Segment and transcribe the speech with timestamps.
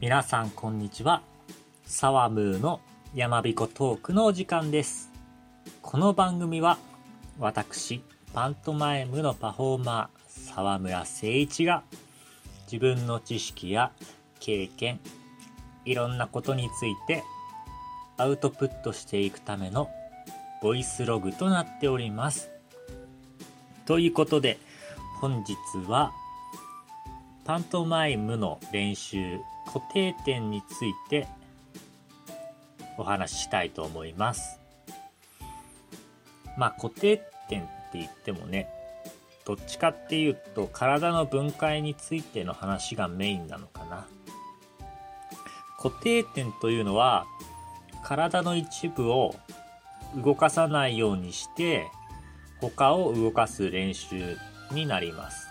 [0.00, 1.22] 皆さんこんにちは。
[1.84, 2.80] サワムーの
[3.16, 5.10] 山彦トークのお時間です。
[5.82, 6.78] この番組は
[7.40, 11.82] 私、パントマイムのパフォーマー、沢村誠一が
[12.70, 13.90] 自分の知識や
[14.38, 15.00] 経験、
[15.84, 17.24] いろんなことについて
[18.18, 19.90] アウトプットしていくための
[20.62, 22.52] ボイスログとなっております。
[23.84, 24.60] ということで、
[25.20, 25.56] 本日
[25.88, 26.12] は
[27.44, 29.40] パントマイムの練習
[29.70, 31.28] 固定点について
[32.96, 34.58] お話ししたいと思います。
[36.56, 38.66] まあ固定点って言ってもね、
[39.44, 44.06] どっちかっていうと体の分解についての話がメインなのかな。
[45.76, 47.26] 固定点というのは
[48.02, 49.34] 体の一部を
[50.16, 51.86] 動かさないようにして
[52.60, 54.38] 他を動かす練習
[54.72, 55.46] になります。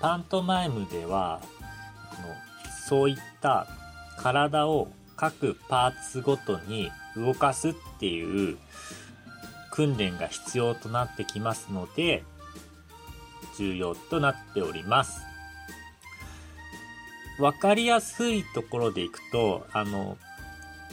[0.00, 1.40] パントマイムでは
[2.92, 3.66] そういった
[4.18, 8.58] 体を各パーツごとに動かすっていう
[9.70, 12.22] 訓練が必要となってきますので
[13.56, 15.22] 重要となっております。
[17.40, 20.18] わかりやすいところでいくとあの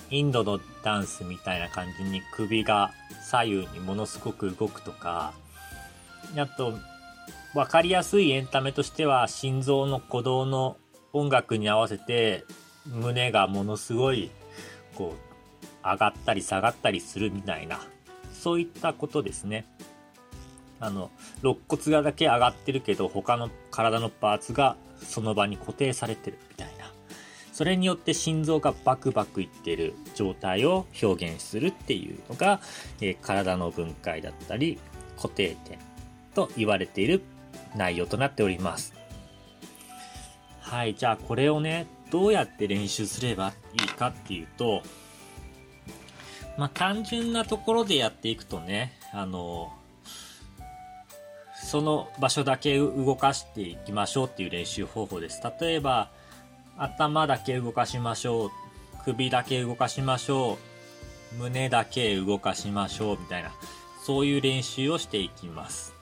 [0.10, 2.94] インドのダンスみたいな感じに首が
[3.30, 5.34] 左右にものすごく動くとか
[6.38, 6.76] あと
[7.54, 10.78] 分かりやすいエンタメとしては心臓の鼓動の
[11.14, 12.44] 音楽に合わせて
[12.86, 14.32] 胸がものすごい
[14.96, 17.80] こう上がったり下がったりするみたいな
[18.34, 19.66] そういったことですね
[20.80, 26.92] あの肋骨がだけ上がってるけど他の体のパーツがその場に固定されてるみたいな
[27.52, 32.62] それによって心臓がバクバクいってる状態を表現するっていうのが、
[33.02, 34.80] えー体の分解だったり
[35.18, 35.78] 固定点
[36.34, 37.22] と言われている
[37.76, 38.99] 内容となっております。
[40.70, 44.84] はい、じゃあこれをね、どうやって練習すればいいかっていうと、
[46.60, 49.74] まあ単純なところでやっていくとね、あの、
[51.66, 55.42] その場所だけ動かしていきましょうっていう練習方法です。
[55.60, 56.12] 例えば、
[56.78, 58.52] 頭だけ動かしましょう。
[59.06, 60.60] 首だけ動かしましょ
[61.34, 61.36] う。
[61.36, 63.20] 胸だけ動かしましょう。
[63.20, 63.52] みたいな、
[64.06, 65.96] そういう練習をしていきます。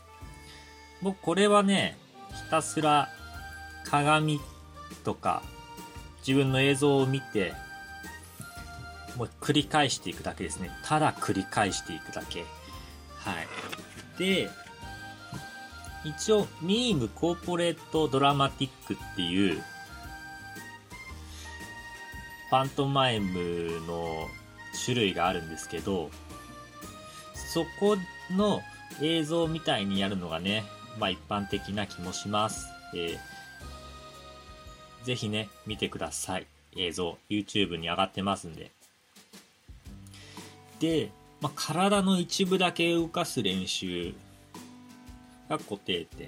[1.01, 1.97] 僕、これはね、
[2.45, 3.07] ひたすら
[3.85, 4.41] 鏡
[5.03, 5.41] とか
[6.27, 7.53] 自分の映像を見て、
[9.15, 10.69] もう繰り返していくだけですね。
[10.83, 12.43] ただ繰り返していくだけ。
[13.15, 13.47] はい。
[14.19, 14.49] で、
[16.03, 19.63] 一応、ミームコーポレートドラマティックっていう、
[22.51, 24.27] パントマイムの
[24.85, 26.09] 種類があるんですけど、
[27.53, 27.97] そこ
[28.31, 28.61] の
[29.01, 30.65] 映像みたいにやるのがね、
[30.99, 32.67] まあ一般的な気もします。
[32.93, 33.36] えー
[35.07, 36.47] ぜひね、見てください。
[36.75, 38.71] 映像、YouTube に上がってますんで。
[40.81, 44.13] で、まあ、体の一部だけ動かす練習
[45.47, 46.27] が固定点。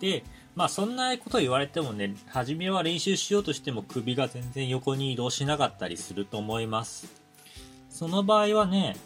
[0.00, 7.12] で、まあそんなこと言われてもね、初めは練習しようとしても首が全然横に移動しなかったりすると思います。
[7.90, 8.96] その場合はね、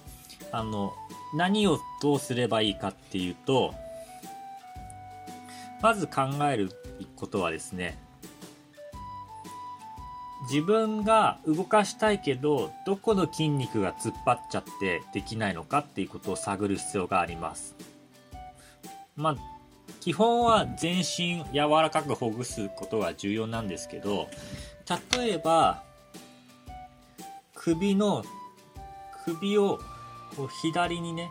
[0.53, 0.95] あの、
[1.35, 3.75] 何をどうすればいいかっていうと、
[5.83, 6.71] まず考える
[7.17, 7.99] ことはですね、
[10.43, 17.75] 自分が動かしたいけど、どこの筋肉が突っ張っちゃってできないのかっていうことを探る必要があります。
[19.17, 19.37] まあ、
[20.01, 24.29] 基本は全身柔らかくほぐすことが重要なんですけど、
[25.19, 25.83] 例えば、
[27.55, 28.25] 首の、
[29.25, 29.79] 首を
[30.37, 31.31] こう左にね、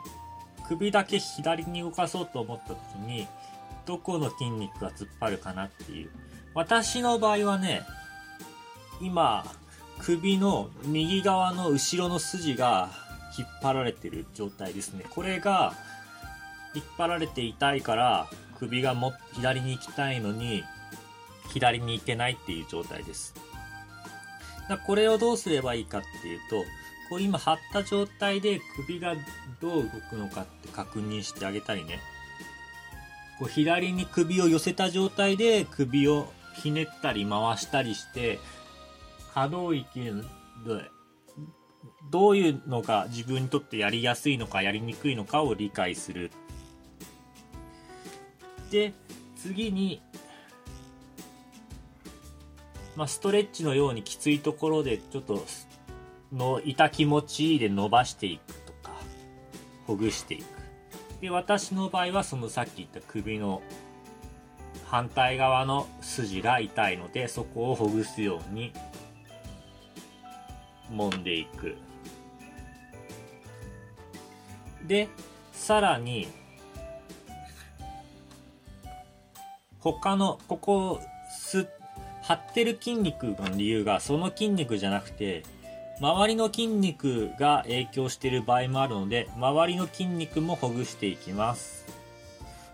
[0.68, 2.78] 首だけ左に動かそうと思った時
[3.08, 3.28] に、
[3.88, 6.12] どこの筋肉が突っ張るかなっていう。
[6.54, 7.82] 私の場合はね、
[9.02, 9.46] 今、
[10.00, 12.90] 首の右側の後ろの筋が
[13.38, 15.06] 引っ張られてる状態ですね。
[15.10, 15.74] これが
[16.74, 18.28] 引っ張られて痛いから
[18.60, 20.64] 首がも左に行きたいのに
[21.54, 23.34] 左に行けないっていう状態です。
[24.68, 26.64] だこれをどうすればいいかっていうと、
[27.10, 29.16] こう今張った状態で首が
[29.62, 32.00] どう動くのかって確認してあげたりね。
[33.40, 36.32] こう左に首を寄せた状態で首を
[36.62, 38.40] ひねったり回したりして、
[39.40, 40.12] 可動域で
[42.12, 46.30] どういうのが自分にとってやりやすいのかやりにくいのかを理解する。
[48.70, 48.94] で、
[49.38, 50.02] 次に、
[52.98, 55.42] まあ、ストレッチのようにきついところでちょっと
[56.34, 58.92] の痛気持ちいいで伸ばしていくとか、
[59.88, 60.44] ほぐしていく。
[61.22, 63.62] で、私の場合はそのさっき言った首の
[64.88, 68.74] 反対側の筋が痛いのでそこをほぐすように
[70.92, 71.76] 揉んでいく。
[74.88, 75.08] で
[75.52, 76.28] さらに
[79.80, 81.02] 他のここ
[81.32, 81.68] す
[82.24, 85.44] 張ってる筋肉の理由がその筋肉じゃなくて
[86.00, 91.86] 周りの筋肉が影響している場合もあるので周りの筋肉もほぐしていきます。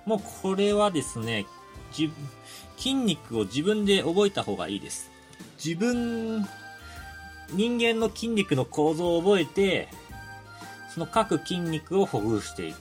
[0.05, 1.45] もうこれはですね
[1.91, 5.09] 筋肉を自分で覚えた方がいいです。
[5.63, 6.47] 自分
[7.51, 9.89] 人間の筋肉の構造を覚えて
[10.93, 12.77] その各筋肉をほぐしていく。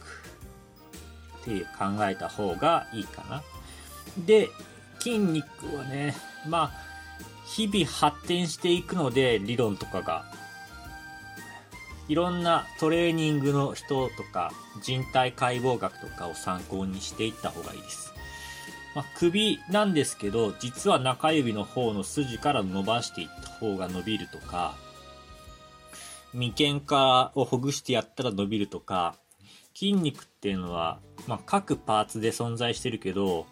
[1.42, 3.42] っていう考えた方がいいかな。
[4.26, 4.48] で
[4.98, 6.14] 筋肉はね
[6.48, 6.72] まあ
[7.46, 10.24] 日々発展していくので理論とかが。
[12.06, 14.52] いろんなトレーニングの人とか
[14.82, 18.13] 人体解剖学とかを参考にしていった方がいいです。
[18.94, 24.76] まあ、首なんですけど、実は中指の方の筋から伸ばしていった方が伸びるとか、
[26.32, 29.16] 眉間からをほぐしてやったら伸びるとか、
[29.74, 33.46] 筋肉っていうのは、まあ、各パーツで存在してるけど、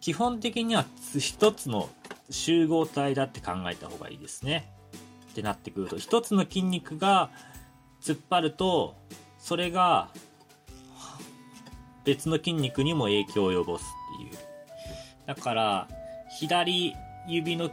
[0.00, 0.84] 基本的には
[1.18, 1.88] 一つの
[2.28, 4.70] 集合体だって考えた方がいいですね。
[5.30, 7.30] ってなってくると、一つの筋肉が
[8.02, 8.96] 突っ張ると、
[9.38, 10.10] それが
[12.04, 13.84] 別の筋肉にも影響を及ぼす。
[15.26, 15.88] だから、
[16.38, 16.94] 左
[17.26, 17.70] 指の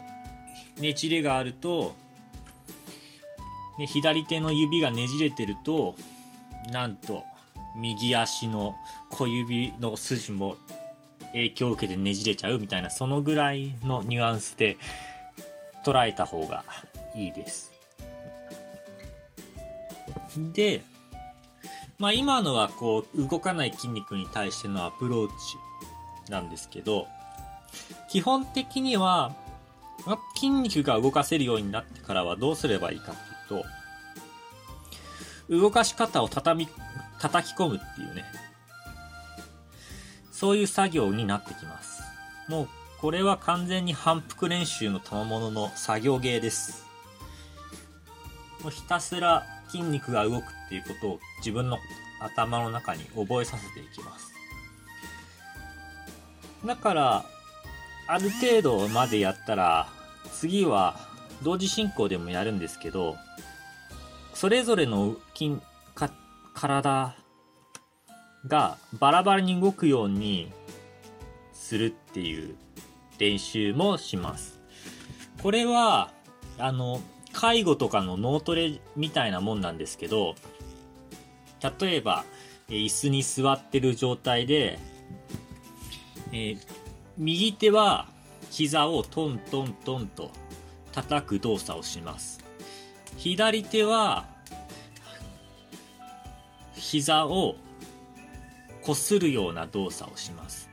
[0.79, 1.95] ねじれがあると、
[3.77, 5.95] ね、左手の指がねじれてると、
[6.71, 7.23] なんと、
[7.75, 8.75] 右足の
[9.09, 10.57] 小指の筋も
[11.31, 14.77] 影響を受けてねじれちゃうみたいな、そのぐらいのニュアンスで
[15.85, 16.63] 捉えた方が
[17.15, 17.71] いいです。
[20.53, 20.83] で、
[21.97, 27.07] まあ今のはこう動かない筋肉に対してのアプローチなんですけど、
[28.11, 29.33] 基本的には
[30.35, 33.15] 筋肉が動かせるようになってからはどうすればいいかっ
[33.47, 33.63] ていう
[35.49, 36.71] と、動かし方を畳み、
[37.19, 38.25] 叩き込むっていうね、
[40.29, 42.03] そういう作業になってきます。
[42.49, 42.67] もう
[42.99, 46.85] これは完全に反復練習の賜物の作業芸です。
[48.61, 51.77] もうひたすら筋肉が動くっていうことを自分の
[52.19, 54.33] 頭の中に覚えさせていきます。
[56.65, 57.25] だから、
[58.11, 59.87] ある程度までやったら、
[60.33, 60.99] 次は
[61.43, 63.15] 同時進行でもやるんですけど、
[64.33, 65.61] それぞれの筋、
[65.95, 66.11] か、
[66.53, 67.15] 体
[68.45, 70.51] がバラバラに動くように
[71.53, 72.57] するっていう
[73.17, 74.59] 練習もします。
[75.41, 76.11] これは、
[76.57, 76.99] あの、
[77.31, 80.35] 介護とかの脳トレみたいなもんなんですけど、
[81.79, 82.25] 例えば、
[82.67, 84.79] 椅子に座ってる状態で、
[86.33, 86.80] えー、
[87.17, 88.07] 右手は
[88.49, 90.31] 膝をトントントンと
[90.91, 92.39] 叩く動作をします。
[93.17, 94.25] 左手は
[96.73, 97.55] 膝を
[98.81, 100.69] こするような動作をします。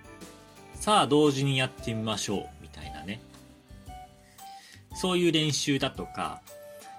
[0.75, 3.20] さあ同時にやってみましょうみたいなね。
[4.94, 6.41] そういう練習だとか、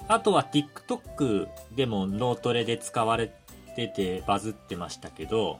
[0.07, 3.33] あとは TikTok でも脳トレで使われ
[3.75, 5.59] ててバズってましたけど、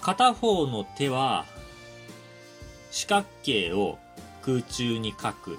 [0.00, 1.44] 片方の手は
[2.90, 3.98] 四角形を
[4.42, 5.58] 空中に書く。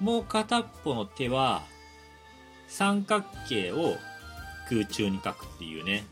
[0.00, 1.62] もう片っぽの手は
[2.68, 3.96] 三角形を
[4.68, 6.04] 空中に書くっていうね。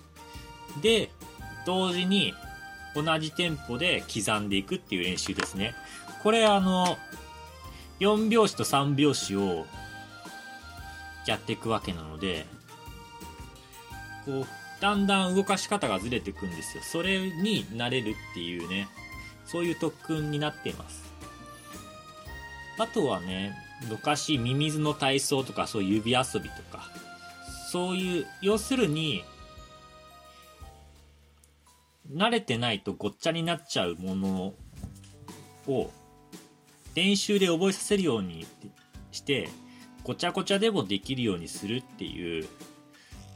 [0.83, 1.11] で、
[1.67, 2.35] 同時に
[2.95, 5.75] 同じテンポで刻んでいくっていう練習ですね。
[6.23, 6.99] これあの、
[8.01, 9.67] 4拍子と3拍子を
[11.27, 12.47] やっていくわけなので、
[14.25, 14.47] こう、
[14.81, 16.83] だんだん動かし方がずれていくんですよ。
[16.83, 18.89] それになれるっていうね、
[19.51, 21.03] そういう特訓になっています。
[22.79, 23.55] あとはね、
[23.89, 26.91] 昔ミミズの体操とかそういう指遊びとか、
[27.71, 29.25] そういう、要するに、
[32.13, 34.55] 慣れてないとごっちゃになっちゃうもの
[35.69, 35.91] を
[36.95, 38.47] 練習で覚えさせるように
[39.13, 39.49] して
[40.03, 42.49] ごちゃごちゃでもできるようにするっていう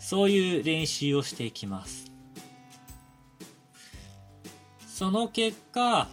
[0.01, 2.14] そういう練習をしていきます
[4.95, 6.09] その結果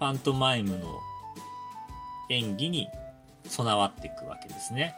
[0.00, 1.00] パントマイムの
[2.30, 2.88] 演技に
[3.46, 4.94] 備わっていくわけですね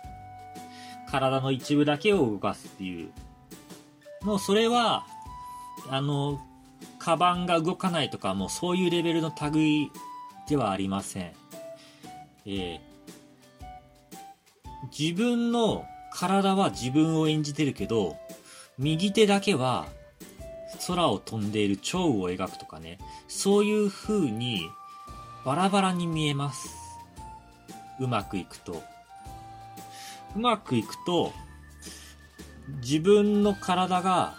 [1.11, 3.11] 体の一部だけを動かすっていう
[4.23, 5.05] もうそれは
[5.89, 6.41] あの、
[6.99, 9.91] カバンが動かないとか、もうそういうレベルの類
[10.49, 11.33] ではありません。
[12.47, 12.81] えー、
[14.97, 18.17] 自分の体は自分を演じてるけど、
[18.79, 19.87] 右手だけは
[20.87, 22.99] 空を飛んでいる蝶を描くとかね、
[23.29, 24.69] そういう風に
[25.45, 26.69] バラバラに見えます。
[27.99, 28.83] うまくいくと。
[30.35, 31.33] うまくいくと、
[32.83, 34.35] 自分の体が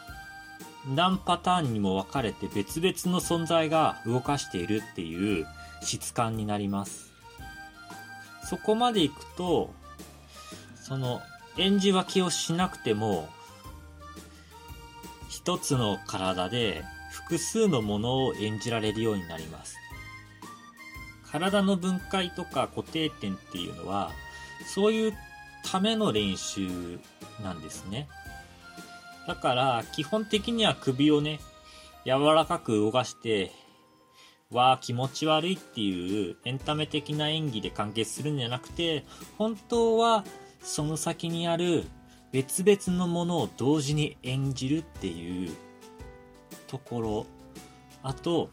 [0.88, 5.46] 何パターンにも分かれて別々の存在が動かしているっていう
[5.82, 7.12] 質感になります。
[8.50, 9.74] そこまでいくと、
[10.76, 11.22] その
[11.58, 13.30] 演じ分けをしなくても、
[15.44, 19.76] 一つの体で複数のものを演じられるようになります。
[21.32, 24.12] 体の分解とか固定点っていうのは、
[24.68, 25.14] そういう
[25.66, 27.00] ための練習
[27.42, 28.08] なんですね。
[29.28, 31.40] だから、基本的には首をね、
[32.06, 33.52] 柔らかく動かして、
[34.52, 39.06] わあ気持ち悪いっていうエンタメ的な演技で完結するんじゃなくて、
[39.40, 40.24] 本当は
[40.62, 41.86] その先にある
[42.32, 45.56] 別々のものを同時に演じるっていう
[46.68, 47.26] ところ。
[48.04, 48.50] あと、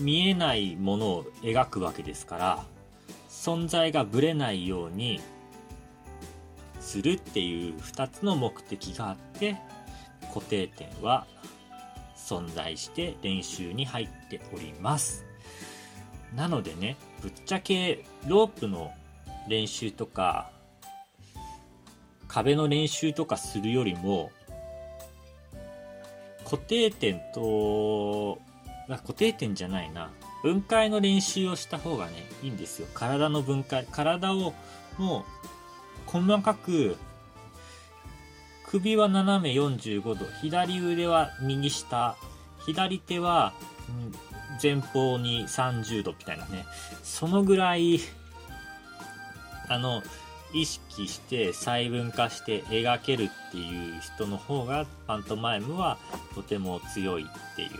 [0.00, 2.64] 見えないものを描くわけですから、
[3.28, 5.20] 存在がぶれないように
[6.80, 9.56] するっていう2つの目的があって、
[10.32, 11.26] 固定点は
[12.16, 15.24] 存在して練習に入っております。
[16.34, 18.92] なのでね、ぶっちゃけロープの
[19.48, 20.50] 練習とか、
[22.38, 24.30] 壁の練習とかするよりも、
[26.44, 28.38] 固定点と
[28.88, 30.12] 固定点じゃないな。
[30.44, 32.12] 分解の練習をした方がね、
[32.44, 32.86] いいんですよ。
[32.94, 33.86] 体の分解。
[33.90, 34.54] 体を
[34.98, 35.24] も
[36.06, 36.96] う細かく、
[38.68, 42.16] 首は斜め45度、左腕は右下、
[42.64, 43.52] 左手は
[44.62, 46.66] 前方に30度みたいなね。
[47.02, 47.98] そのぐらい、
[49.68, 50.04] あの、
[50.52, 55.98] 意識して細分化して描けるっていう人の方がパントマイムは
[56.34, 57.70] とても強いっていう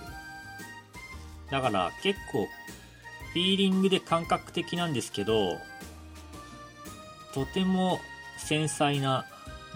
[1.50, 2.46] だから結構、
[3.32, 5.58] フィーリングで感覚的なんですけど、
[7.32, 8.00] とても
[8.36, 9.26] 繊細な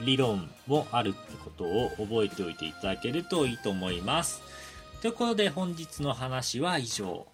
[0.05, 4.43] 理論もあるってことを覚えておいていただけるといいと思います。
[5.01, 7.27] ということで本日の話は以上。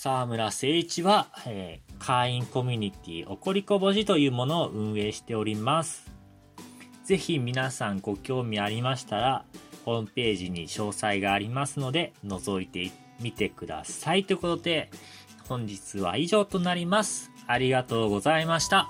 [0.00, 6.08] 沢村誠一は、えー、会員コミュニティおこりこぼしというものを運営しております。
[7.04, 9.44] ぜひ皆さんご興味ありましたら、
[9.84, 14.22] ホームページに詳細がありますので、覗いてみてください。
[14.22, 14.88] ということで、
[15.48, 17.32] 本日は以上となります。
[17.48, 18.88] ありがとうございました。